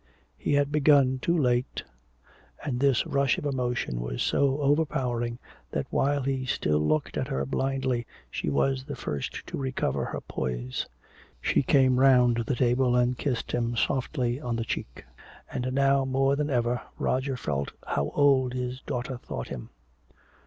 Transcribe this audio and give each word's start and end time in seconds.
He 0.35 0.53
had 0.53 0.71
begun 0.71 1.19
too 1.19 1.37
late! 1.37 1.83
And 2.63 2.79
this 2.79 3.05
rush 3.05 3.37
of 3.37 3.45
emotion 3.45 3.99
was 4.01 4.23
so 4.23 4.59
overpowering 4.59 5.37
that 5.69 5.85
while 5.91 6.23
he 6.23 6.43
still 6.47 6.79
looked 6.79 7.17
at 7.17 7.27
her 7.27 7.45
blindly 7.45 8.07
she 8.31 8.49
was 8.49 8.83
the 8.83 8.95
first 8.95 9.45
to 9.45 9.59
recover 9.59 10.05
her 10.05 10.19
poise. 10.21 10.87
She 11.39 11.61
came 11.61 11.99
around 11.99 12.37
the 12.47 12.55
table 12.55 12.95
and 12.95 13.15
kissed 13.15 13.51
him 13.51 13.75
softly 13.75 14.41
on 14.41 14.55
the 14.55 14.65
cheek. 14.65 15.05
And 15.51 15.71
now 15.71 16.03
more 16.05 16.35
than 16.35 16.49
ever 16.49 16.81
Roger 16.97 17.37
felt 17.37 17.71
how 17.85 18.09
old 18.15 18.55
his 18.55 18.81
daughter 18.81 19.17
thought 19.19 19.49
him. 19.49 19.69